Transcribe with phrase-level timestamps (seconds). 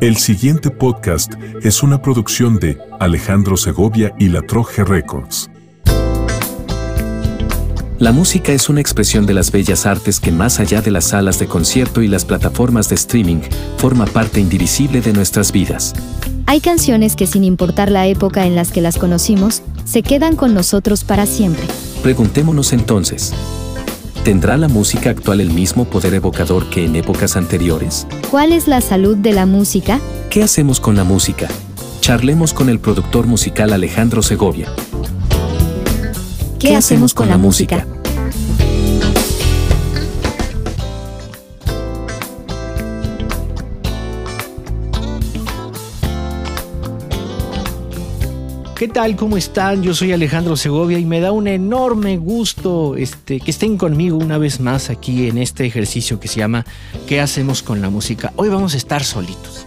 [0.00, 1.32] El siguiente podcast
[1.62, 5.50] es una producción de Alejandro Segovia y La Troje Records.
[7.98, 11.38] La música es una expresión de las bellas artes que más allá de las salas
[11.38, 13.40] de concierto y las plataformas de streaming,
[13.78, 15.94] forma parte indivisible de nuestras vidas.
[16.44, 20.52] Hay canciones que sin importar la época en las que las conocimos, se quedan con
[20.52, 21.64] nosotros para siempre.
[22.02, 23.32] Preguntémonos entonces,
[24.26, 28.08] ¿tendrá la música actual el mismo poder evocador que en épocas anteriores?
[28.28, 30.00] ¿Cuál es la salud de la música?
[30.30, 31.46] ¿Qué hacemos con la música?
[32.00, 34.66] Charlemos con el productor musical Alejandro Segovia.
[36.58, 37.86] ¿Qué, hacemos con, la, música?
[48.76, 49.16] ¿Qué tal?
[49.16, 49.82] ¿Cómo están?
[49.82, 54.36] Yo soy Alejandro Segovia y me da un enorme gusto este, que estén conmigo una
[54.36, 56.66] vez más aquí en este ejercicio que se llama
[57.06, 58.34] ¿Qué hacemos con la música?
[58.36, 59.64] Hoy vamos a estar solitos.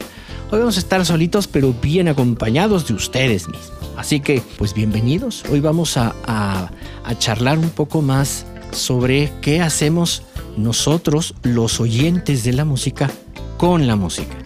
[0.51, 3.73] Hoy vamos a estar solitos pero bien acompañados de ustedes mismos.
[3.97, 5.43] Así que, pues bienvenidos.
[5.51, 6.69] Hoy vamos a,
[7.17, 10.21] charlar un poco más sobre qué hacemos
[10.55, 13.09] nosotros, los oyentes de la música,
[13.57, 14.38] con la música.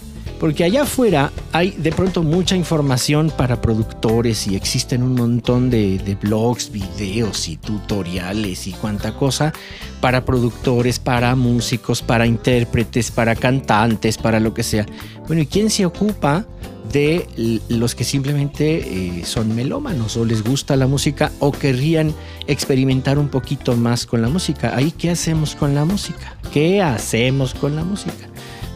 [0.44, 6.18] Porque allá afuera hay de pronto mucha información para productores y existen un montón de,
[6.22, 9.54] blogs, videos y tutoriales y cuanta cosa
[10.02, 14.86] para productores, para músicos, para intérpretes, para cantantes, para lo que sea.
[15.28, 16.46] Bueno, ¿y quién se ocupa
[16.92, 17.26] de
[17.70, 22.14] los que simplemente eh, son melómanos o les gusta la música o querrían
[22.48, 24.76] experimentar un poquito más con la música.
[24.76, 26.36] Ahí, ¿qué hacemos con la música?
[26.52, 28.28] ¿Qué hacemos con la música?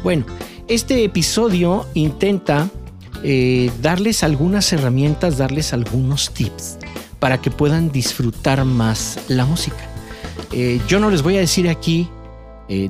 [0.02, 0.26] Bueno,
[0.68, 2.70] este episodio intenta
[3.24, 6.78] eh, darles algunas herramientas, darles algunos tips
[7.20, 9.90] para que puedan disfrutar más la música.
[10.52, 12.10] Eh, yo no les voy a decir aquí
[12.70, 12.90] eh,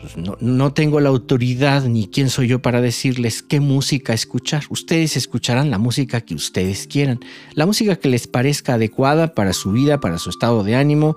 [0.00, 4.64] pues, no, tengo la autoridad ni quién soy yo para decirles qué música escuchar.
[4.70, 7.20] Ustedes escucharán la música que ustedes quieran,
[7.52, 11.16] la música que les parezca adecuada para su vida, para su estado de ánimo.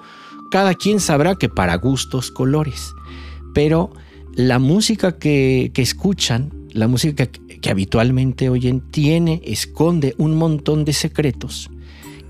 [0.52, 2.94] Cada quien sabrá que para gustos, colores.
[3.54, 3.92] Pero
[4.36, 11.70] la música que, escuchan, la música que, habitualmente oyen, tiene, esconde un montón de secretos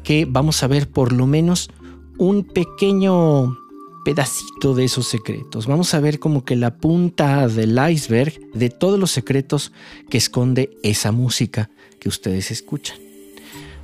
[0.03, 1.69] que vamos a ver por lo menos
[2.17, 3.55] un pequeño
[4.03, 5.67] pedacito de esos secretos.
[5.67, 9.71] Vamos a ver como que la punta del iceberg de todos los secretos
[10.09, 11.69] que esconde esa música
[11.99, 12.97] que ustedes escuchan.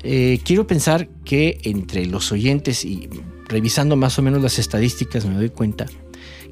[0.03, 3.09] Eh, quiero pensar que entre los oyentes y
[3.47, 5.85] revisando más o menos las estadísticas me doy cuenta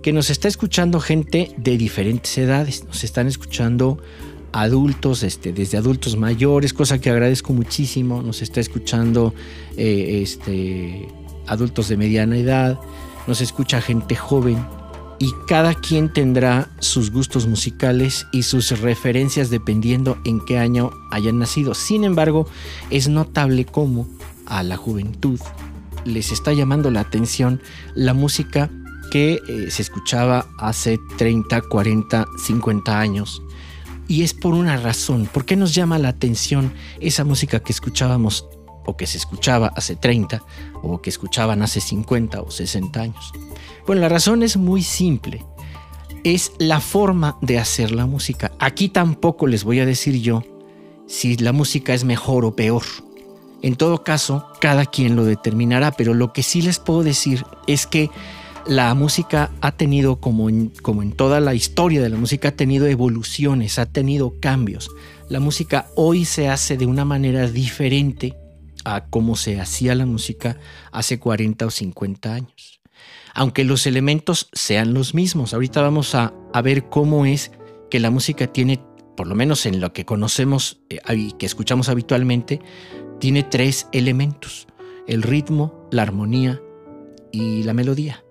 [0.05, 2.83] que nos está escuchando gente de diferentes edades.
[2.83, 3.97] Nos están escuchando
[4.51, 8.21] adultos, este, desde adultos mayores, cosa que agradezco muchísimo.
[8.21, 9.33] Nos está escuchando
[9.77, 11.07] eh, este,
[11.47, 12.79] adultos de mediana edad
[13.25, 14.63] nos escucha gente joven
[15.17, 21.39] y cada quien tendrá sus gustos musicales y sus referencias dependiendo en qué año hayan
[21.39, 21.73] nacido.
[21.73, 22.47] Sin embargo,
[22.91, 24.07] es notable cómo
[24.45, 25.39] a la juventud
[26.03, 27.59] les está llamando la atención
[27.95, 28.69] la música
[29.11, 33.41] que eh, se escuchaba hace 30, 40, 50 años.
[34.07, 35.27] Y es por una razón.
[35.31, 38.47] ¿Por qué nos llama la atención esa música que escuchábamos
[38.85, 40.43] o que se escuchaba hace 30
[40.83, 43.31] o que escuchaban hace 50 o 60 años?
[43.87, 45.43] Bueno, la razón es muy simple.
[46.23, 48.51] Es la forma de hacer la música.
[48.59, 50.43] Aquí tampoco les voy a decir yo
[51.07, 52.83] si la música es mejor o peor.
[53.61, 57.87] En todo caso, cada quien lo determinará, pero lo que sí les puedo decir es
[57.87, 58.09] que
[58.67, 62.55] la música ha tenido, como en, como en toda la historia de la música, ha
[62.55, 64.89] tenido evoluciones, ha tenido cambios.
[65.29, 68.35] La música hoy se hace de una manera diferente
[68.83, 70.57] a cómo se hacía la música
[70.91, 72.79] hace 40 o 50 años.
[73.33, 76.33] Aunque los elementos sean los mismos, ahorita vamos a,
[76.63, 77.51] ver cómo es
[77.91, 78.81] que la música tiene,
[79.17, 82.61] por lo menos en lo que conocemos eh, y que escuchamos habitualmente,
[83.19, 84.67] tiene tres elementos,
[85.07, 86.61] el ritmo, la armonía
[87.31, 88.24] y la melodía.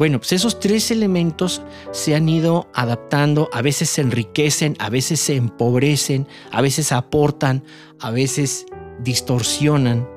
[0.00, 1.62] Bueno, pues esos tres elementos
[1.92, 7.62] se han ido adaptando, a veces se enriquecen, a veces se empobrecen, a veces aportan,
[7.98, 8.64] a veces
[9.04, 10.08] distorsionan,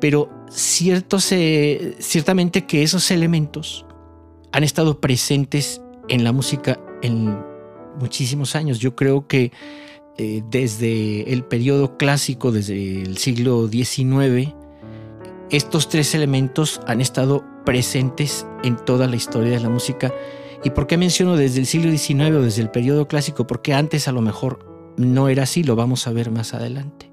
[0.00, 3.84] pero ciertamente que esos elementos
[4.52, 7.38] han estado presentes en la música en
[8.00, 8.78] muchísimos años.
[8.78, 9.52] Yo creo que
[10.16, 14.54] eh, desde el periodo clásico, desde el siglo XIX,
[15.50, 20.14] estos tres elementos han estado presentes en toda la historia de la música.
[20.64, 23.46] ¿Y por qué menciono desde el siglo XIX o desde el periodo clásico?
[23.46, 27.10] Porque antes a lo mejor no era así, lo vamos a ver más adelante.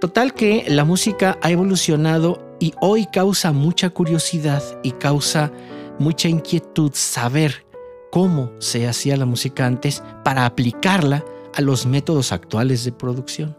[0.00, 5.52] Total que la música ha evolucionado y hoy causa mucha curiosidad y causa
[5.98, 7.66] mucha inquietud saber
[8.10, 11.24] cómo se hacía la música antes para aplicarla
[11.54, 13.56] a los métodos actuales de producción.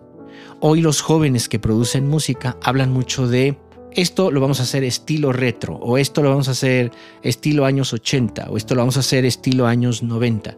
[0.59, 3.57] Hoy los jóvenes que producen música hablan mucho de
[3.93, 6.91] esto lo vamos a hacer estilo retro, o esto lo vamos a hacer
[7.23, 10.55] estilo años 80, o esto lo vamos a hacer estilo años 90.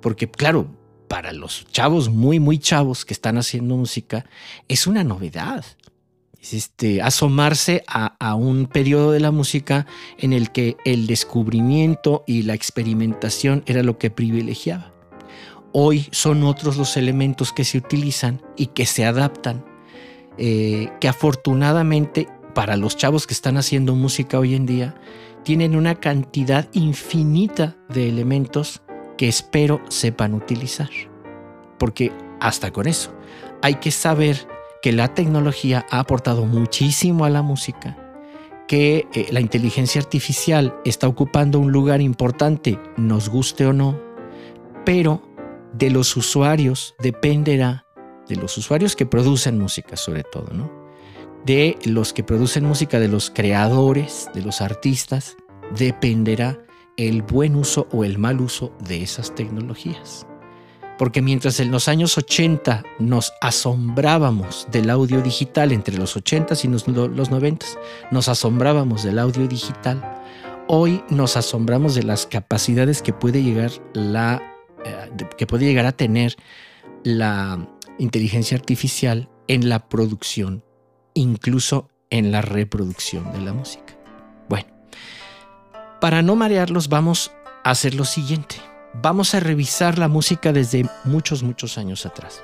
[0.00, 0.68] Porque claro,
[1.08, 4.24] para los chavos muy, muy chavos que están haciendo música,
[4.68, 5.64] es una novedad.
[6.40, 9.86] Es este, asomarse a, a un periodo de la música
[10.18, 14.92] en el que el descubrimiento y la experimentación era lo que privilegiaba.
[15.72, 19.64] Hoy son otros los elementos que se utilizan y que se adaptan,
[20.38, 24.94] eh, que afortunadamente para los chavos que están haciendo música hoy en día,
[25.42, 28.82] tienen una cantidad infinita de elementos
[29.18, 30.90] que espero sepan utilizar.
[31.78, 33.14] Porque hasta con eso,
[33.62, 34.48] hay que saber
[34.82, 37.96] que la tecnología ha aportado muchísimo a la música,
[38.68, 44.00] que eh, la inteligencia artificial está ocupando un lugar importante, nos guste o no,
[44.84, 45.22] pero
[45.72, 47.86] de los usuarios dependerá,
[48.28, 50.83] de los usuarios que producen música sobre todo, ¿no?
[51.44, 55.36] De los que producen música, de los creadores, de los artistas,
[55.76, 56.58] dependerá
[56.96, 60.26] el buen uso o el mal uso de esas tecnologías.
[60.96, 66.68] Porque mientras en los años 80 nos asombrábamos del audio digital, entre los 80s y
[66.68, 67.78] los, 90s,
[68.12, 70.22] nos asombrábamos del audio digital,
[70.68, 74.40] hoy nos asombramos de las capacidades que puede llegar la
[74.84, 76.36] eh, que puede llegar a tener
[77.02, 77.68] la
[77.98, 80.62] inteligencia artificial en la producción,
[81.14, 83.96] incluso en la reproducción de la música.
[84.48, 84.66] Bueno,
[86.00, 87.32] para no marearlos vamos
[87.64, 88.56] a hacer lo siguiente.
[89.02, 92.42] Vamos a revisar la música desde muchos, muchos años atrás.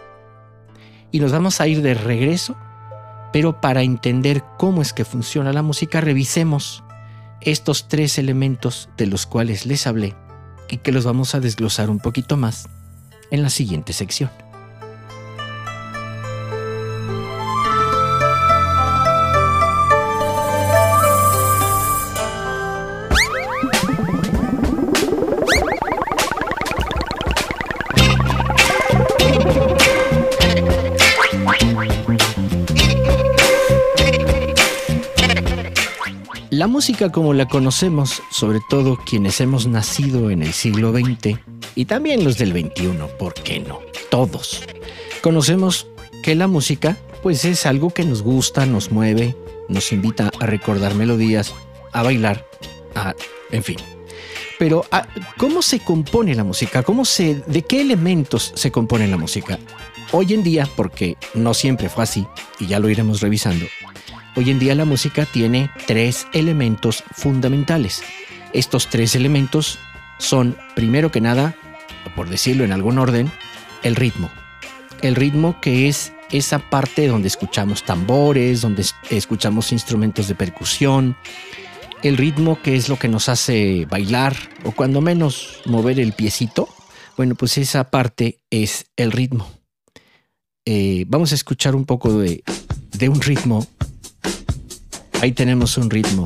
[1.13, 2.57] Y nos vamos a ir de regreso,
[3.33, 6.83] pero para entender cómo es que funciona la música, revisemos
[7.41, 10.17] estos tres elementos de los cuales les hablé
[10.69, 12.69] y que los vamos a desglosar un poquito más
[13.31, 14.31] en la siguiente sección.
[36.51, 41.39] La música como la conocemos, sobre todo quienes hemos nacido en el siglo XX
[41.77, 43.79] y también los del XXI, ¿por qué no?
[44.11, 44.65] Todos.
[45.23, 45.87] Conocemos
[46.25, 49.37] que la música pues es algo que nos gusta, nos mueve,
[49.69, 51.55] nos invita a recordar melodías,
[51.93, 52.45] a bailar,
[52.97, 53.15] a,
[53.53, 53.77] en fin.
[54.59, 55.07] Pero ah,
[55.37, 56.83] ¿cómo se compone la música?
[56.83, 59.61] ¿Cómo se de qué elementos se compone la música?
[60.11, 62.27] Hoy en día, porque no siempre fue así
[62.59, 63.67] y ya lo iremos revisando,
[64.37, 68.03] Hoy en día la música tiene tres elementos fundamentales.
[68.53, 69.81] Estos tres elementos
[70.19, 71.57] son, primero que nada,
[72.15, 73.31] por decirlo en algún orden,
[73.83, 74.31] el ritmo.
[75.03, 81.17] El ritmo que es esa parte donde escuchamos tambores, donde escuchamos instrumentos de percusión.
[82.05, 86.69] El ritmo que es lo que nos hace bailar o cuando menos mover el piecito.
[87.17, 89.51] Bueno, pues esa parte es el ritmo.
[90.65, 92.45] Eh, vamos a escuchar un poco de,
[92.93, 93.67] de un ritmo
[95.21, 96.25] Ahí tenemos un ritmo.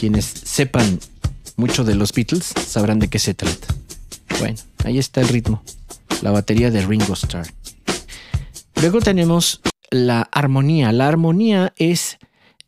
[0.00, 0.98] Quienes sepan
[1.56, 3.72] mucho de los Beatles sabrán de qué se trata.
[4.40, 5.62] Bueno, ahí está el ritmo.
[6.22, 7.46] La batería de Ringo Starr.
[8.80, 9.60] Luego tenemos
[9.92, 10.90] la armonía.
[10.90, 12.18] La armonía es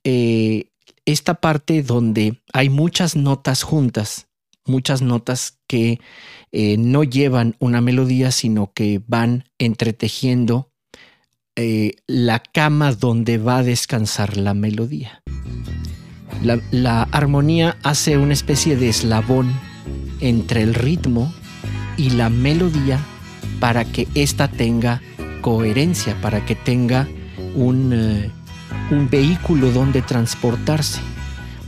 [0.05, 0.67] eh,
[1.07, 4.29] esta parte donde hay muchas notas juntas,
[4.65, 5.99] muchas notas que
[6.53, 10.72] eh, no llevan una melodía, sino que van entretejiendo
[11.55, 15.23] eh, la cama donde va a descansar la melodía.
[16.73, 19.53] La, armonía hace una especie de eslabón
[20.21, 21.33] entre el ritmo
[21.99, 22.99] y la melodía
[23.61, 25.03] para que ésta tenga
[25.43, 27.07] coherencia, para que tenga
[27.55, 28.31] un, eh,
[28.91, 31.01] un vehículo donde transportarse.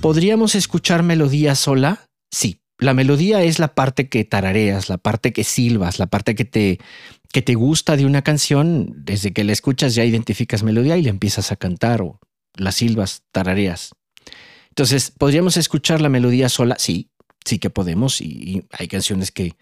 [0.01, 2.09] ¿Podríamos escuchar melodía sola?
[2.33, 6.45] Sí, la melodía es la parte que tarareas, la parte que silbas, la parte que
[6.45, 6.79] te,
[7.35, 11.11] que te gusta de una canción, desde que la escuchas ya identificas melodía y le
[11.11, 12.21] empiezas a cantar o
[12.55, 13.91] las silbas, tarareas.
[14.69, 16.77] Entonces, ¿podríamos escuchar la melodía sola?
[16.79, 17.11] Sí,
[17.45, 19.57] sí que podemos y, hay canciones que,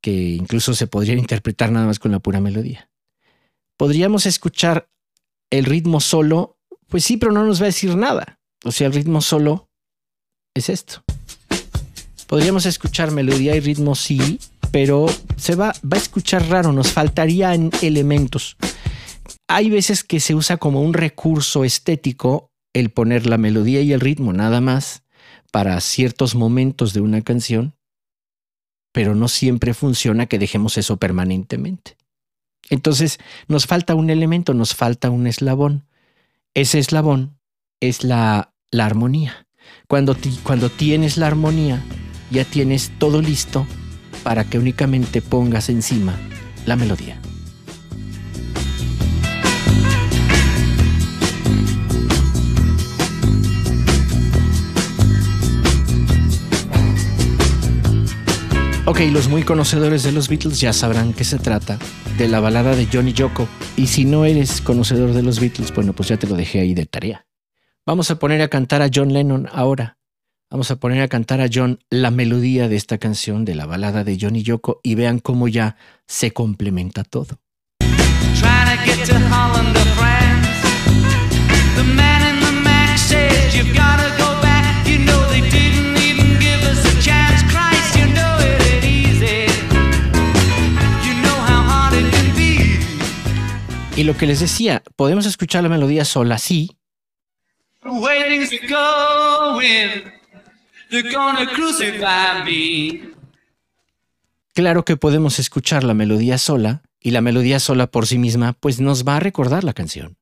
[0.00, 2.90] que incluso se podrían interpretar nada más con la pura melodía.
[3.76, 4.90] ¿Podríamos escuchar
[5.50, 6.58] el ritmo solo?
[6.88, 8.40] Pues sí, pero no nos va a decir nada.
[8.64, 9.70] O sea, el ritmo solo
[10.52, 11.04] es esto.
[12.26, 14.40] Podríamos escuchar melodía y ritmo, sí,
[14.74, 18.56] pero se va, va a escuchar raro, nos faltarían elementos.
[19.46, 24.00] Hay veces que se usa como un recurso estético el poner la melodía y el
[24.00, 25.04] ritmo nada más
[25.52, 27.76] para ciertos momentos de una canción,
[28.90, 31.96] pero no siempre funciona que dejemos eso permanentemente.
[32.68, 35.86] Entonces nos falta un elemento, nos falta un eslabón.
[36.52, 37.38] Ese eslabón
[37.78, 39.46] es la, la armonía.
[39.86, 41.80] Cuando, cuando tienes la armonía,
[42.32, 43.68] ya tienes todo listo
[44.24, 46.18] para que únicamente pongas encima
[46.66, 47.20] la melodía.
[58.86, 61.78] Ok, los muy conocedores de los Beatles ya sabrán que se trata
[62.18, 63.48] de la balada de Johnny Yoko.
[63.76, 66.74] Y si no eres conocedor de los Beatles, bueno, pues ya te lo dejé ahí
[66.74, 67.26] de tarea.
[67.86, 69.96] Vamos a poner a cantar a John Lennon ahora.
[70.54, 74.04] Vamos a poner a cantar a John la melodía de esta canción de la balada
[74.04, 75.74] de Johnny Yoko y vean cómo ya
[76.06, 77.40] se complementa todo.
[93.96, 96.38] Y lo que les decía, podemos escuchar la melodía sola,
[104.54, 108.80] Claro que podemos escuchar la melodía sola y la melodía sola por sí misma pues
[108.80, 110.16] nos va a recordar la canción.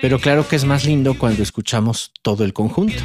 [0.00, 3.02] Pero claro que es más lindo cuando escuchamos todo el conjunto.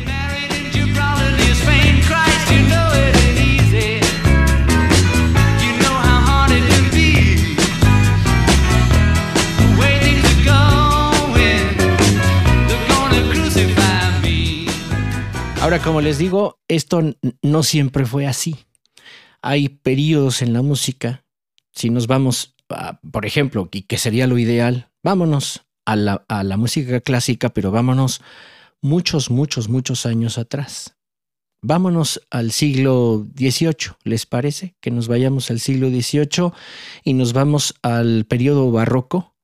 [15.86, 18.56] Como les digo, esto no siempre fue así.
[19.44, 21.24] Hay periodos en la música,
[21.74, 22.56] si nos vamos,
[23.12, 28.22] por ejemplo, y que sería lo ideal, vámonos a la, música clásica, pero vámonos
[28.82, 30.96] muchos, muchos, muchos años atrás.
[31.62, 34.76] Vámonos al siglo XVIII, ¿les parece?
[34.82, 36.52] Que nos vayamos al siglo XVIII
[37.04, 39.36] y nos vamos al periodo barroco.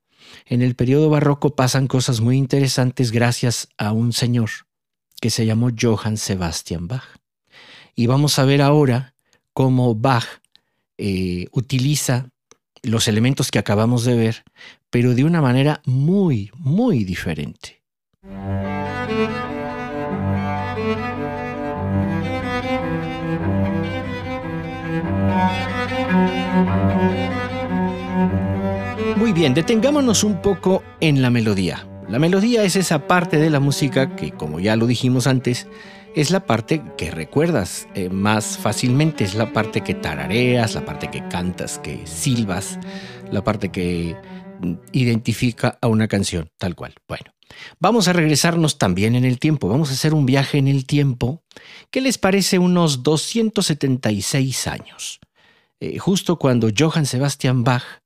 [0.48, 4.50] En el periodo barroco pasan cosas muy interesantes gracias a un señor
[5.22, 7.06] que se llamó Johann Sebastian Bach.
[7.96, 9.14] Y vamos a ver ahora
[9.54, 10.26] cómo Bach
[10.98, 12.30] eh, utiliza
[12.82, 14.44] los elementos que acabamos de ver,
[14.90, 17.82] pero de una manera muy, muy diferente.
[29.18, 31.91] Muy bien, detengámonos un poco en la melodía.
[32.12, 35.68] La melodía es esa parte de la música que, como ya lo dijimos antes,
[36.14, 41.10] es la parte que recuerdas eh, más fácilmente, es la parte que tarareas, la parte
[41.10, 42.80] que cantas, que silbas,
[43.32, 44.18] la parte que
[44.60, 46.96] mm, identifica a una canción, tal cual.
[47.08, 47.32] Bueno,
[47.80, 51.46] vamos a regresarnos también en el tiempo, vamos a hacer un viaje en el tiempo.
[51.92, 55.22] ¿Qué les parece unos 276 años?
[55.80, 58.01] Eh, justo cuando Johann Sebastian Bach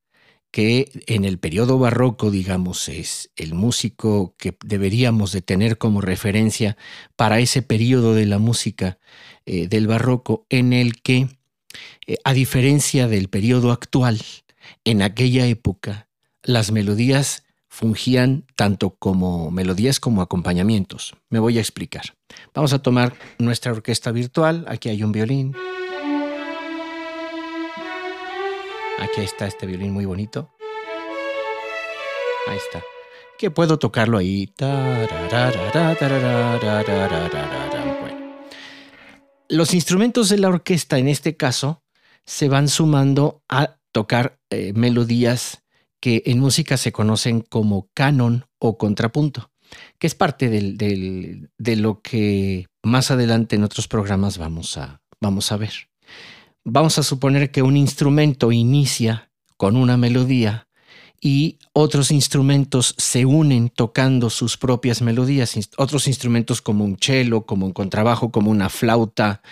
[0.56, 6.78] que en el periodo barroco, digamos, es el músico que deberíamos de tener como referencia
[7.18, 8.98] para ese periodo de la música
[9.46, 11.28] eh, del barroco, en el que,
[12.08, 14.22] eh, a diferencia del periodo actual,
[14.86, 16.08] en aquella época,
[16.42, 21.18] las melodías fungían tanto como melodías como acompañamientos.
[21.30, 22.16] Me voy a explicar.
[22.54, 24.64] Vamos a tomar nuestra orquesta virtual.
[24.70, 25.54] Aquí hay un violín.
[29.00, 30.52] Aquí está este violín muy bonito.
[32.48, 32.84] Ahí está.
[33.38, 34.54] Que puedo tocarlo ahí.
[39.50, 41.84] Los instrumentos de la orquesta en este caso
[42.26, 45.64] se van sumando a tocar eh, melodías
[46.00, 49.52] que en música se conocen como canon o contrapunto,
[50.00, 55.90] que es parte de lo que más adelante en otros programas vamos a ver.
[56.68, 60.68] Vamos a suponer que un instrumento inicia con una melodía
[61.22, 67.68] y otros instrumentos se unen tocando sus propias melodías, otros instrumentos como un cello, como
[67.68, 69.44] un contrabajo, como una flauta.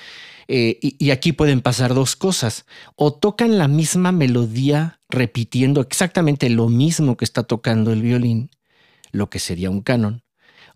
[0.47, 2.65] Eh, y, aquí pueden pasar dos cosas.
[2.95, 8.49] O tocan la misma melodía repitiendo exactamente lo mismo que está tocando el violín,
[9.11, 10.23] lo que sería un canon,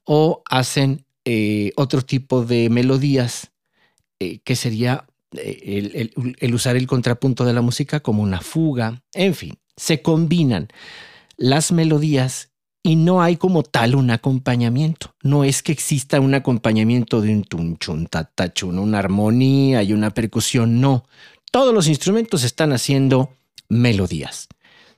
[0.03, 3.51] o hacen eh, otro tipo de melodías
[4.19, 9.57] eh, que sería el, usar el contrapunto de la música como una fuga, en fin,
[9.75, 10.67] se combinan
[11.37, 12.49] las melodías
[12.83, 15.13] y no hay como tal un acompañamiento.
[15.21, 20.79] No es que exista un acompañamiento de un tunchun, tatachun, una armonía y una percusión,
[20.79, 21.05] no.
[21.51, 23.31] Todos los instrumentos están haciendo
[23.69, 24.47] melodías.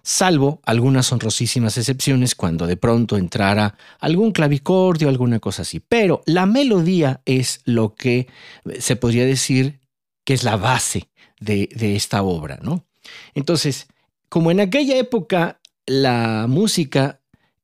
[0.04, 5.80] salvo algunas honrosísimas excepciones cuando de pronto entrara algún clavicordio, alguna cosa así.
[5.80, 8.28] Pero la melodía es lo que
[8.80, 9.79] se podría decir
[10.30, 11.10] que es la base
[11.40, 12.86] de, esta obra, ¿no?
[13.34, 13.88] Entonces,
[14.30, 17.20] como en aquella época la música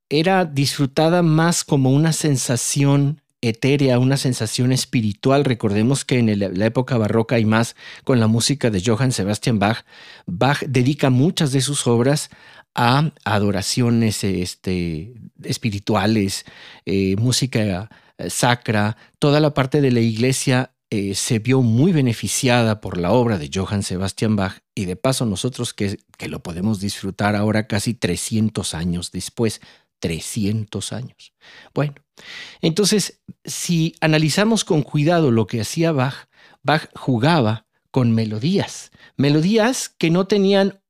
[0.09, 5.45] era disfrutada más como una sensación etérea, una sensación espiritual.
[5.45, 9.85] Recordemos que en la época barroca y más con la música de Johann Sebastian Bach,
[10.25, 12.31] Bach dedica muchas de sus obras
[12.73, 16.45] a adoraciones este, espirituales,
[16.87, 22.79] eh, música eh, sacra, toda la parte de la iglesia eh, se vio muy beneficiada
[22.79, 26.79] por la obra de Johann Sebastian Bach y de paso nosotros que, que lo podemos
[26.79, 29.61] disfrutar ahora casi 300 años después,
[29.99, 31.33] 300 años.
[31.73, 31.95] Bueno,
[32.61, 36.27] entonces, si analizamos con cuidado lo que hacía Bach,
[36.61, 40.81] Bach jugaba con melodías, melodías que no tenían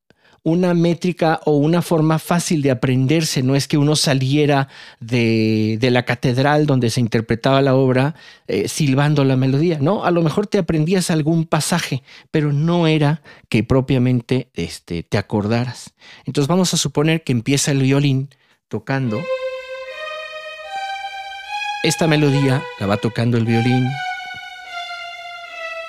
[0.46, 3.42] una métrica o una forma fácil de aprenderse.
[3.42, 4.68] No es que uno saliera
[5.00, 8.14] de, la catedral donde se interpretaba la obra
[8.46, 9.78] eh, silbando la melodía.
[9.80, 15.18] No, a lo mejor te aprendías algún pasaje, pero no era que propiamente este, te
[15.18, 15.94] acordaras.
[16.26, 18.28] Entonces vamos a suponer que empieza el violín
[18.68, 19.20] tocando.
[21.82, 23.88] Esta melodía la va tocando el violín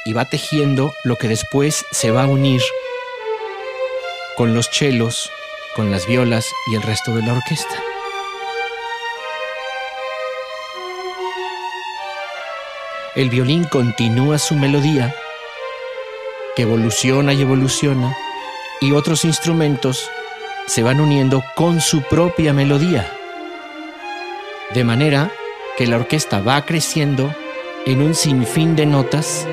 [0.07, 2.61] y va tejiendo lo que después se va a unir
[4.37, 5.31] con los chelos,
[5.75, 7.75] con las violas y el resto de la orquesta.
[13.15, 15.15] El violín continúa su melodía,
[16.55, 18.15] que evoluciona y evoluciona,
[18.79, 20.07] y otros instrumentos
[20.67, 23.11] se van uniendo con su propia melodía.
[24.75, 25.31] De manera
[25.77, 27.33] que la orquesta va creciendo
[27.87, 29.47] en un sinfín de notas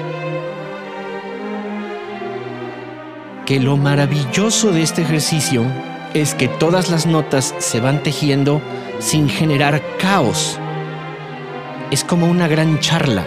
[3.47, 5.65] que lo maravilloso de este ejercicio
[6.15, 8.63] es que todas las notas se van tejiendo
[9.01, 10.59] sin generar caos.
[11.91, 13.25] Es como una gran charla,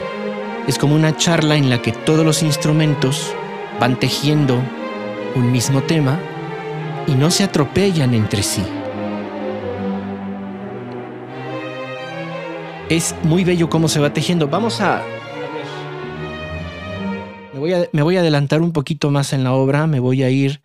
[0.67, 3.33] es como una charla en la que todos los instrumentos
[3.79, 4.59] van tejiendo
[5.35, 6.19] un mismo tema
[7.05, 8.63] y no se atropellan entre sí.
[12.89, 14.47] Es muy bello cómo se va tejiendo.
[14.47, 15.03] Vamos a...
[17.91, 20.61] Me voy a, adelantar un poquito más en la obra, me voy a ir...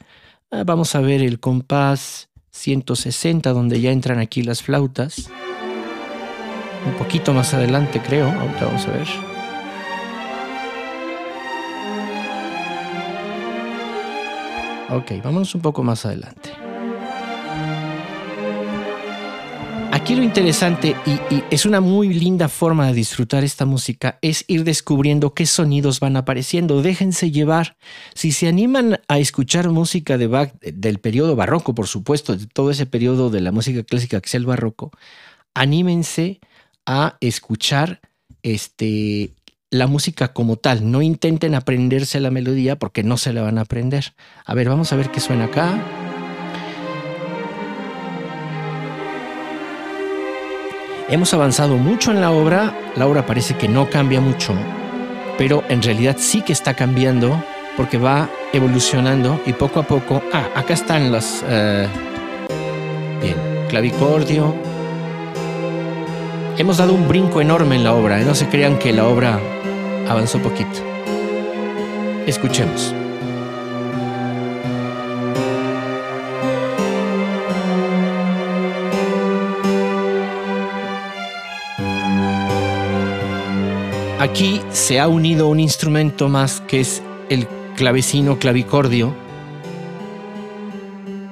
[0.50, 5.30] Ah, vamos a ver el compás 160, donde ya entran aquí las flautas.
[6.86, 8.30] Un poquito más adelante, creo.
[8.30, 9.08] Ahorita vamos a ver.
[14.90, 16.61] Ok, vámonos un poco más adelante.
[20.02, 24.64] Aquí lo interesante, y, es una muy linda forma de disfrutar esta música, es ir
[24.64, 26.82] descubriendo qué sonidos van apareciendo.
[26.82, 27.76] Déjense llevar.
[28.12, 32.72] Si se animan a escuchar música de Bach, del periodo barroco, por supuesto, de todo
[32.72, 34.90] ese periodo de la música clásica que es el barroco,
[35.54, 36.40] anímense
[36.84, 38.00] a escuchar
[38.42, 39.34] este,
[39.70, 40.90] la música como tal.
[40.90, 44.14] No intenten aprenderse la melodía porque no se la van a aprender.
[44.44, 46.01] A ver, vamos a ver qué suena acá.
[51.12, 52.74] Hemos avanzado mucho en la obra.
[52.96, 54.54] La obra parece que no cambia mucho,
[55.36, 57.44] pero en realidad sí que está cambiando
[57.76, 60.22] porque va evolucionando y poco a poco.
[60.32, 61.44] Ah, acá están las.
[61.46, 61.86] Eh,
[63.20, 63.36] bien,
[63.68, 64.54] clavicordio.
[66.56, 68.18] Hemos dado un brinco enorme en la obra.
[68.18, 68.24] ¿eh?
[68.24, 69.38] No se crean que la obra
[70.08, 70.80] avanzó poquito.
[72.26, 72.94] Escuchemos.
[84.32, 89.14] Aquí se ha unido un instrumento más que es el clavecino clavicordio,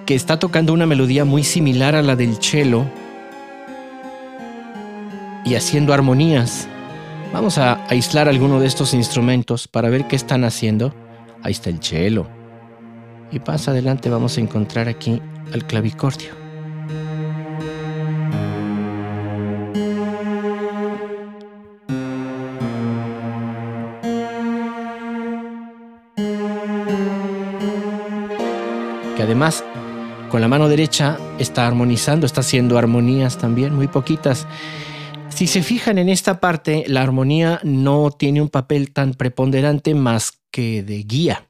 [0.04, 2.84] que está tocando una melodía muy similar a la del cello
[5.46, 6.68] y haciendo armonías
[7.32, 10.92] Vamos a aislar alguno de estos instrumentos para ver qué están haciendo.
[11.42, 12.26] Ahí está el cello.
[13.30, 16.39] Y más adelante vamos a encontrar aquí al clavicordio.
[29.40, 29.64] Además
[30.28, 34.46] con la mano derecha está armonizando, está haciendo armonías también, muy poquitas.
[35.30, 40.42] Si se fijan en esta parte, la armonía no tiene un papel tan preponderante más
[40.50, 41.48] que de guía.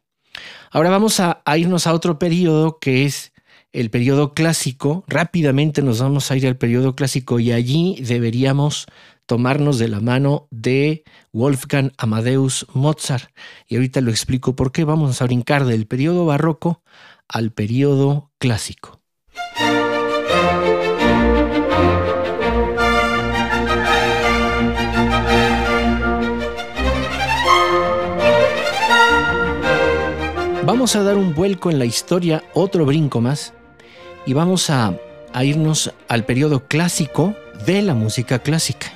[0.70, 3.32] Ahora vamos a, irnos a otro periodo que es
[3.72, 5.02] el periodo clásico.
[5.08, 8.86] Rápidamente nos vamos a ir al periodo clásico y allí deberíamos
[9.26, 13.32] tomarnos de la mano de Wolfgang Amadeus Mozart.
[13.66, 14.84] Y ahorita lo explico por qué.
[14.84, 16.82] Vamos a brincar del periodo barroco
[17.32, 19.00] al periodo clásico.
[30.64, 33.54] Vamos a dar un vuelco en la historia, otro brinco más,
[34.26, 34.94] y vamos a,
[35.42, 38.92] irnos al periodo clásico de la música clásica.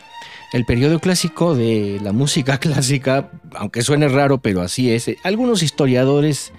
[0.52, 6.52] El periodo clásico de la música clásica, aunque suene raro, pero así es, algunos historiadores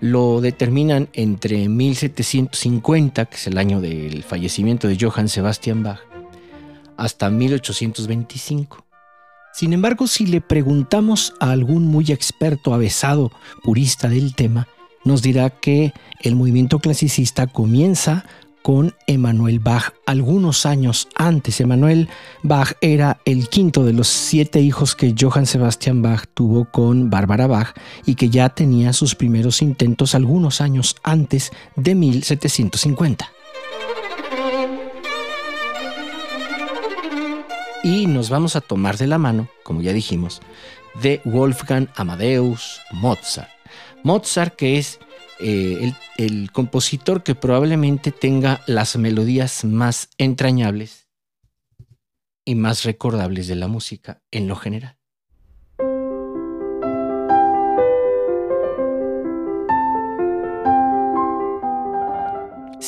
[0.00, 6.00] lo determinan entre 1750, que es el año del fallecimiento de Johann Sebastian Bach,
[6.96, 8.84] hasta 1825.
[9.52, 13.30] Sin embargo, si le preguntamos a algún muy experto, avesado,
[13.62, 14.68] purista del tema,
[15.04, 18.24] nos dirá que el movimiento clasicista comienza
[18.62, 21.60] con Emanuel Bach algunos años antes.
[21.60, 22.08] Emanuel
[22.42, 27.46] Bach era el quinto de los siete hijos que Johann Sebastian Bach tuvo con Bárbara
[27.46, 27.74] Bach
[28.06, 33.30] y que ya tenía sus primeros intentos algunos años antes de 1750.
[37.82, 40.40] y nos vamos a tomar de la mano, como ya dijimos,
[41.00, 43.48] de Wolfgang Amadeus Mozart.
[44.02, 44.98] Mozart que es
[45.40, 51.08] eh, el compositor que probablemente tenga las melodías más entrañables
[52.44, 55.00] y más recordables de la música en lo general.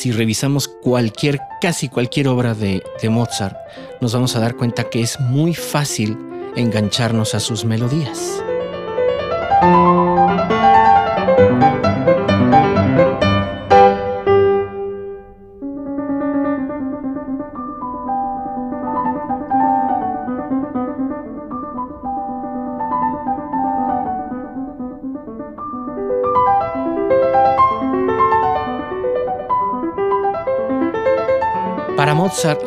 [0.03, 3.55] si revisamos cualquier, casi cualquier obra de, de Mozart,
[4.01, 6.17] nos vamos a dar cuenta que es muy fácil
[6.57, 8.43] engancharnos a sus melodías.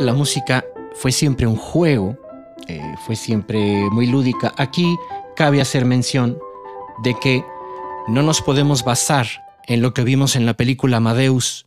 [0.01, 2.17] La música fue siempre un juego,
[2.67, 3.61] eh, fue siempre
[3.91, 4.55] muy lúdica.
[4.57, 4.97] Aquí
[5.35, 6.39] cabe hacer mención
[7.05, 7.45] de que
[8.09, 9.27] no nos podemos basar
[9.67, 11.67] en lo que vimos en la película Amadeus,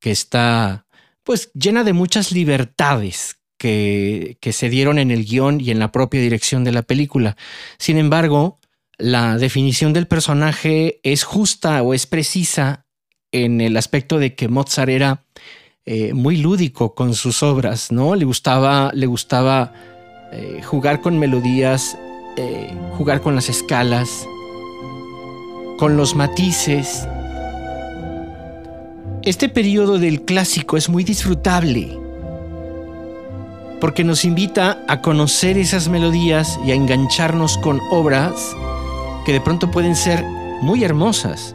[0.00, 0.86] que está
[1.22, 5.92] pues llena de muchas libertades que, que se dieron en el guion y en la
[5.92, 7.38] propia dirección de la película.
[7.78, 8.60] Sin embargo,
[8.98, 12.84] la definición del personaje es justa o es precisa
[13.32, 15.24] en el aspecto de que Mozart era
[15.88, 18.16] eh, muy lúdico con sus obras, ¿no?
[18.16, 19.72] Le gustaba, le gustaba
[20.32, 21.96] eh, jugar con melodías,
[22.36, 24.26] eh, jugar con las escalas,
[25.78, 27.06] con los matices.
[29.22, 31.96] Este periodo del clásico es muy disfrutable
[33.80, 38.56] porque nos invita a conocer esas melodías y a engancharnos con obras
[39.24, 40.24] que de pronto pueden ser
[40.62, 41.54] muy hermosas.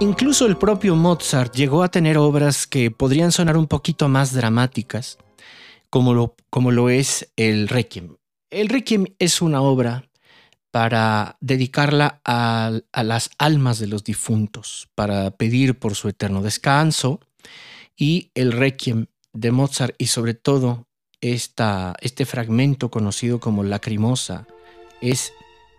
[0.00, 5.18] Incluso el propio Mozart llegó a tener obras que podrían sonar un poquito más dramáticas,
[5.90, 8.16] como lo, como lo es el Requiem.
[8.48, 10.08] El Requiem es una obra
[10.70, 17.18] para dedicarla a, las almas de los difuntos, para pedir por su eterno descanso.
[17.96, 20.86] Y el Requiem de Mozart y sobre todo
[21.20, 24.46] esta, este fragmento conocido como Lacrimosa
[25.00, 25.32] es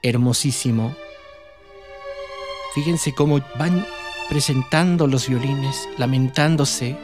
[0.03, 0.93] hermosísimo.
[2.75, 3.85] Fíjense cómo van
[4.29, 6.95] presentando los violines, lamentándose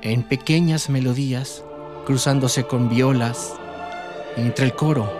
[0.00, 1.62] en pequeñas melodías,
[2.06, 3.54] cruzándose con violas
[4.36, 5.12] entre el coro.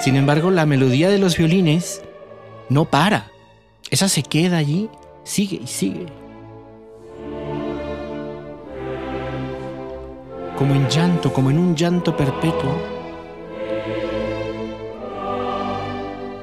[0.00, 2.00] Sin embargo, la melodía de los violines
[2.68, 3.32] no para.
[3.90, 4.88] Esa se queda allí,
[5.24, 6.06] sigue y sigue.
[10.56, 12.95] Como en llanto, como en un llanto perpetuo.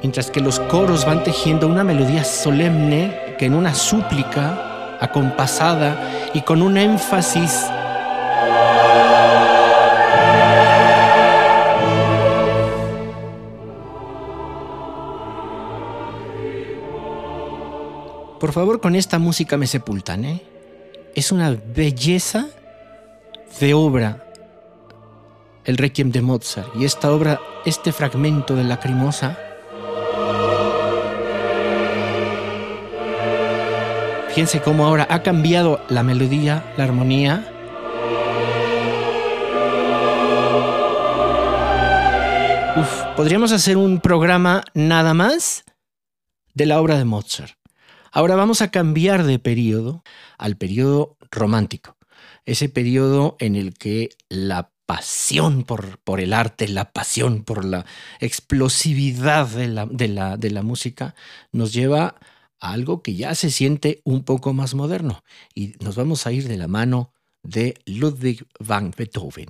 [0.04, 6.42] Mientras que los coros van tejiendo una melodía solemne que en una súplica acompasada y
[6.42, 7.66] con un énfasis
[18.40, 20.42] Por favor, con esta música me sepultan, ¿eh?
[21.16, 22.48] Es una belleza
[23.62, 24.26] de obra
[25.64, 26.76] el Requiem de Mozart.
[26.76, 29.38] Y esta obra, este fragmento de Lacrimosa,
[34.34, 37.48] Fíjense cómo ahora ha cambiado la melodía, la armonía.
[43.16, 45.66] Podríamos hacer un programa nada más
[46.56, 47.60] de la obra de Mozart.
[48.12, 50.04] Ahora vamos a cambiar de periodo
[50.40, 51.96] al periodo romántico,
[52.46, 57.86] ese periodo en el que la pasión por, por, el arte, la pasión por la
[58.20, 61.14] explosividad de la, de, la, de la música
[61.52, 62.16] nos lleva a
[62.64, 65.24] algo que ya se siente un poco más moderno
[65.54, 69.50] y nos vamos a ir de la mano de Ludwig van Beethoven.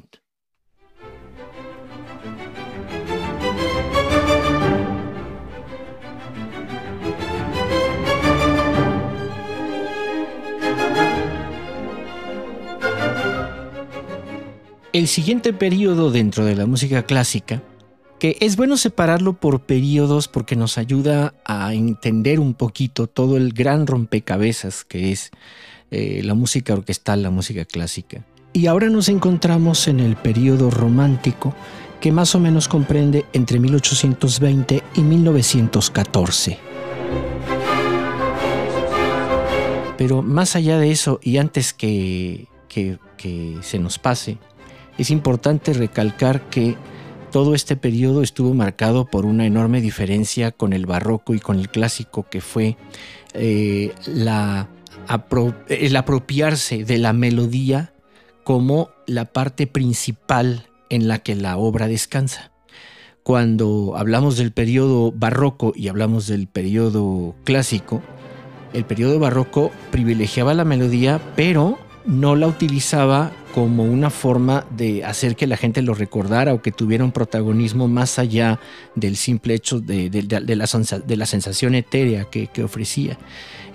[14.91, 17.63] El siguiente periodo dentro de la música clásica,
[18.23, 23.51] que es bueno separarlo por periodos porque nos ayuda a entender un poquito todo el
[23.51, 25.31] gran rompecabezas que es
[25.91, 28.23] eh, la música orquestal, la música clásica.
[28.53, 31.53] Y ahora nos encontramos en el periodo romántico,
[31.99, 36.59] que más o menos comprende entre 1820 y 1914.
[39.97, 44.37] Pero más allá de eso, y antes que, que se nos pase,
[44.97, 46.77] es importante recalcar que
[47.33, 51.67] todo este periodo estuvo marcado por una enorme diferencia con el barroco y con el
[51.67, 52.77] clásico, que fue
[53.33, 57.91] eh, el apropiarse de la melodía
[58.43, 62.51] como la parte principal en la que la obra descansa.
[63.23, 68.03] Cuando hablamos del periodo barroco y hablamos del periodo clásico,
[68.73, 75.35] el periodo barroco privilegiaba la melodía, pero no la utilizaba como una forma de hacer
[75.35, 78.59] que la gente lo recordara o que tuviera un protagonismo más allá
[78.95, 80.09] del simple hecho de,
[80.57, 83.19] la, sensación etérea que, ofrecía.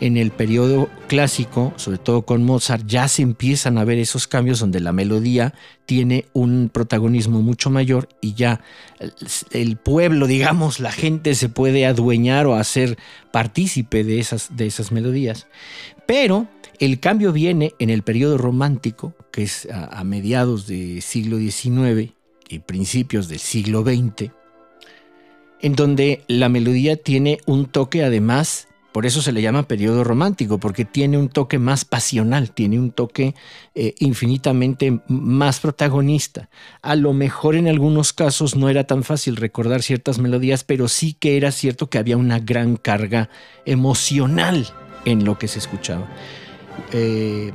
[0.01, 4.59] En el periodo clásico, sobre todo con Mozart, ya se empiezan a ver esos cambios
[4.59, 5.55] donde la melodía
[5.87, 8.61] tiene un protagonismo mucho mayor y ya
[9.53, 12.99] el pueblo, digamos, la gente se puede adueñar o hacer
[13.31, 15.47] partícipe de esas, de esas melodías.
[16.05, 22.13] Pero el cambio viene en el periodo romántico, que es a, mediados del siglo XIX
[22.49, 24.31] y principios del siglo XX,
[25.61, 30.59] en donde la melodía tiene un toque además, por eso se le llama periodo romántico,
[30.59, 33.35] porque tiene un toque más pasional, tiene un toque
[33.75, 36.49] eh, infinitamente más protagonista.
[36.81, 41.13] A lo mejor en algunos casos no era tan fácil recordar ciertas melodías, pero sí
[41.13, 43.29] que era cierto que había una gran carga
[43.67, 44.69] emocional
[45.05, 46.09] en lo que se escuchaba.
[46.93, 47.53] Eh,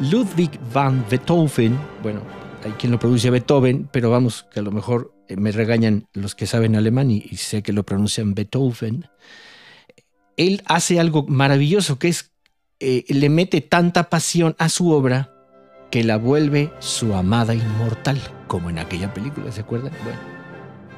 [0.00, 2.20] Ludwig van Beethoven, bueno,
[2.64, 6.34] hay quien lo pronuncia Beethoven, pero vamos, que a lo mejor eh, me regañan los
[6.34, 9.06] que saben alemán y, sé que lo pronuncian Beethoven.
[10.36, 12.32] Él hace algo maravilloso, que es,
[12.80, 15.30] eh, le mete tanta pasión a su obra
[15.90, 19.92] que la vuelve su amada inmortal, como en aquella película, ¿se acuerdan?
[20.02, 20.18] Bueno,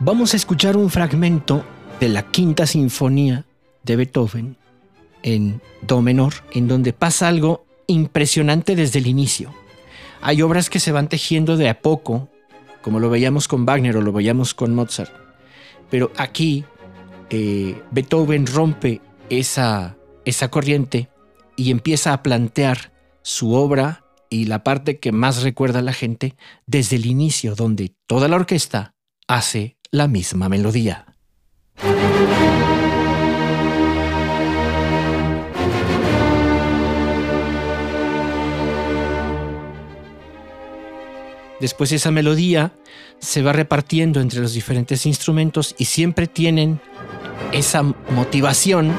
[0.00, 1.64] vamos a escuchar un fragmento
[2.00, 3.44] de la quinta sinfonía
[3.82, 4.56] de Beethoven,
[5.26, 9.52] en Do menor, en donde pasa algo impresionante desde el inicio.
[10.22, 12.30] Hay obras que se van tejiendo de a poco,
[12.80, 15.12] como lo veíamos con Wagner o lo veíamos con Mozart.
[15.90, 16.64] Pero aquí
[17.28, 21.10] eh, Beethoven rompe esa, esa corriente
[21.56, 26.36] y empieza a plantear su obra y la parte que más recuerda a la gente
[26.66, 28.94] desde el inicio, donde toda la orquesta
[29.26, 31.06] hace la misma melodía.
[41.60, 42.72] Después esa melodía
[43.18, 46.80] se va repartiendo entre los diferentes instrumentos y siempre tienen
[47.52, 48.92] esa motivación.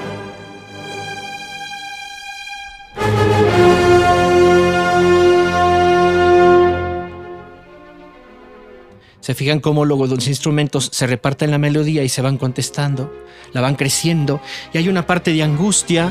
[9.20, 13.14] Se fijan cómo luego los instrumentos se reparten la melodía y se van contestando,
[13.52, 14.40] la van creciendo,
[14.74, 16.10] y hay una parte de angustia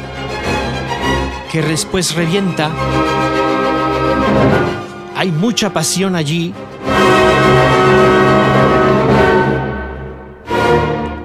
[1.50, 2.70] que después revienta
[5.16, 6.52] hay mucha pasión allí.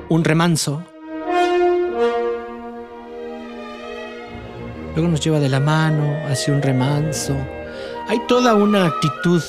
[0.08, 0.84] Un remanso.
[4.96, 7.36] Luego nos lleva de la mano hacia un remanso.
[8.08, 9.42] Hay toda una actitud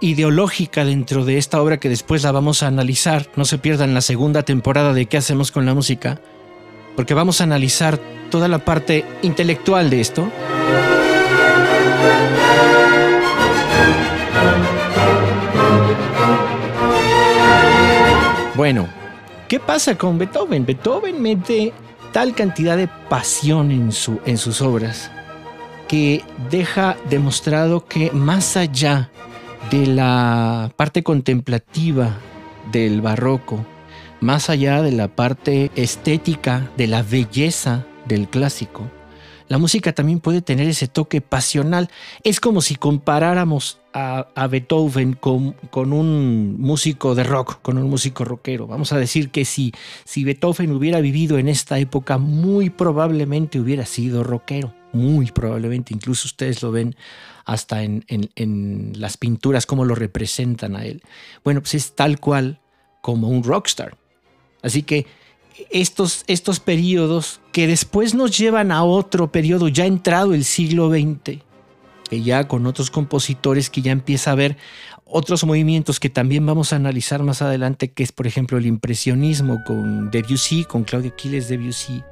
[0.00, 3.28] ideológica dentro de esta obra que después la vamos a analizar.
[3.36, 6.20] No se pierdan la segunda temporada de qué hacemos con la música,
[6.94, 7.98] porque vamos a analizar
[8.30, 10.30] toda la parte intelectual de esto.
[18.56, 18.88] Bueno,
[19.48, 20.64] ¿qué pasa con Beethoven?
[20.64, 21.74] Beethoven mete
[22.12, 25.10] tal cantidad de pasión en, su, en sus obras
[25.88, 29.10] que deja demostrado que más allá
[29.70, 32.16] de la parte contemplativa
[32.72, 33.64] del barroco,
[34.20, 38.90] más allá de la parte estética, de la belleza del clásico,
[39.48, 41.88] la música también puede tener ese toque pasional.
[42.24, 48.26] Es como si comparáramos a, Beethoven con, con, un músico de rock, con un músico
[48.26, 48.66] rockero.
[48.66, 49.72] Vamos a decir que si,
[50.04, 54.74] si Beethoven hubiera vivido en esta época, muy probablemente hubiera sido rockero.
[54.92, 56.94] Muy probablemente, incluso ustedes lo ven
[57.46, 61.02] hasta en, en, las pinturas, cómo lo representan a él.
[61.42, 62.60] Bueno, pues es tal cual
[63.00, 63.96] como un rockstar.
[64.62, 65.06] Así que
[65.70, 71.45] estos, estos periodos que después nos llevan a otro periodo ya entrado el siglo XX,
[72.08, 74.56] que ya con otros compositores que ya empieza a haber
[75.04, 79.62] otros movimientos que también vamos a analizar más adelante, que es por ejemplo el impresionismo
[79.64, 82.02] con Debussy, con Claudio Quiles Debussy,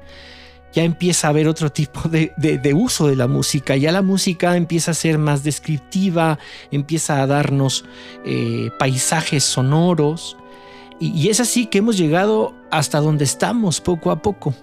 [0.73, 4.91] ya empieza a haber otro tipo de, uso de la música, ya la música empieza
[4.91, 6.39] a ser más descriptiva,
[6.71, 7.85] empieza a darnos
[8.25, 10.37] eh, paisajes sonoros,
[10.99, 14.53] y, es así que hemos llegado hasta donde estamos poco a poco.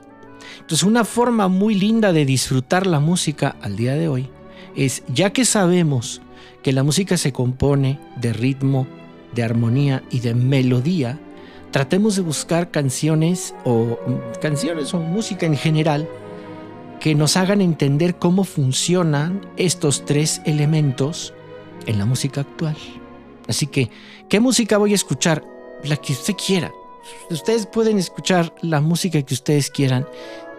[0.61, 4.31] Entonces una forma muy linda de disfrutar la música al día de hoy
[4.77, 6.21] es, ya que sabemos
[6.63, 8.87] que la música se compone de ritmo,
[9.35, 11.19] de armonía y de melodía,
[11.71, 16.09] tratemos de buscar canciones o mm, canciones o música en general
[17.01, 21.35] que nos hagan entender cómo funcionan estos tres elementos
[21.87, 22.77] en la música actual.
[23.49, 23.91] Así que,
[24.29, 25.43] ¿qué música voy a escuchar?
[25.85, 26.73] la que usted quiera.
[27.31, 30.07] Ustedes pueden escuchar la música que ustedes quieran,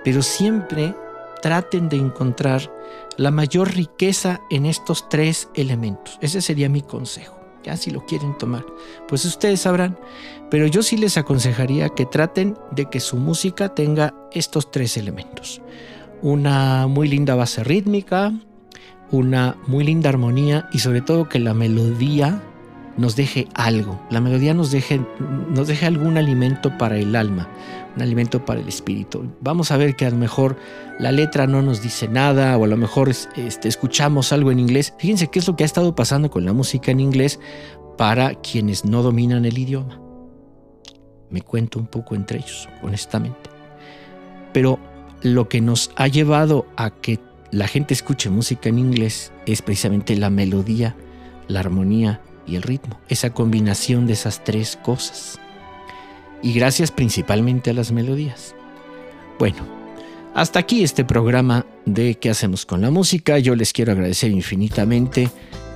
[0.03, 0.93] pero siempre
[1.41, 2.71] traten de encontrar
[3.17, 6.17] la mayor riqueza en estos tres elementos.
[6.21, 7.39] Ese sería mi consejo.
[7.63, 8.65] Ya si lo quieren tomar,
[9.07, 9.97] pues ustedes sabrán.
[10.49, 15.61] Pero yo sí les aconsejaría que traten de que su música tenga estos tres elementos.
[16.21, 18.33] Una muy linda base rítmica,
[19.11, 22.41] una muy linda armonía y sobre todo que la melodía
[22.97, 23.99] nos deje algo.
[24.09, 25.01] La melodía nos deje,
[25.49, 27.47] nos deje algún alimento para el alma,
[27.95, 29.31] un alimento para el espíritu.
[29.41, 30.57] Vamos a ver que a lo mejor
[30.99, 34.93] la letra no nos dice nada o a lo mejor este, escuchamos algo en inglés.
[34.97, 37.39] Fíjense qué es lo que ha estado pasando con la música en inglés
[37.97, 39.99] para quienes no dominan el idioma.
[41.29, 43.49] Me cuento un poco entre ellos, honestamente.
[44.53, 44.79] Pero
[45.21, 47.19] lo que nos ha llevado a que
[47.51, 50.95] la gente escuche música en inglés es precisamente la melodía,
[51.47, 55.39] la armonía y el ritmo, esa combinación de esas tres cosas.
[56.43, 58.53] Y gracias principalmente a las melodías.
[59.39, 59.65] Bueno,
[60.35, 63.39] hasta aquí este programa de qué hacemos con la música.
[63.39, 65.29] Yo les quiero agradecer infinitamente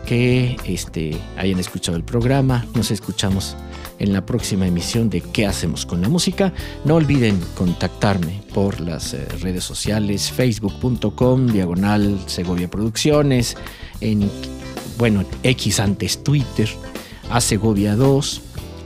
[0.06, 2.66] que este, hayan escuchado el programa.
[2.76, 3.56] Nos escuchamos
[4.00, 6.54] en la próxima emisión de ¿Qué hacemos con la música?
[6.86, 13.58] No olviden contactarme por las eh, redes sociales, facebook.com, diagonal Segovia Producciones,
[14.02, 14.30] en
[14.98, 16.70] bueno, X antes Twitter,
[17.30, 18.42] a Segovia 2.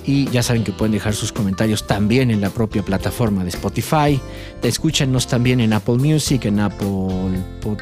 [0.06, 4.20] Y ya saben que pueden dejar sus comentarios también en la propia plataforma de Spotify.
[4.64, 6.88] Escúchanos también en Apple Music, en Apple,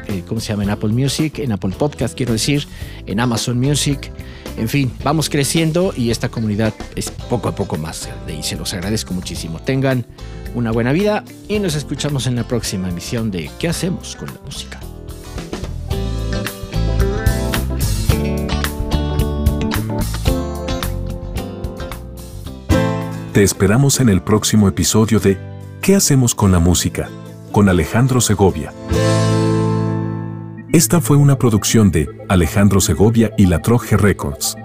[0.08, 0.64] eh, ¿cómo se llama?
[0.64, 2.66] En Apple Music, en Apple Podcast, quiero decir,
[3.06, 4.10] en Amazon Music.
[4.58, 8.56] En fin, vamos creciendo y esta comunidad es poco a poco más grande y se
[8.56, 9.58] los agradezco muchísimo.
[9.60, 10.04] Tengan
[10.54, 14.40] una buena vida y nos escuchamos en la próxima emisión de ¿Qué hacemos con la
[14.44, 14.80] música?
[23.32, 25.38] Te esperamos en el próximo episodio de
[25.80, 27.08] ¿Qué hacemos con la música?
[27.52, 28.72] con Alejandro Segovia.
[30.72, 34.56] Esta fue una producción de Alejandro Segovia y La Troje Records.